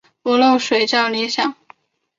[0.23, 1.53] 不漏水较理想。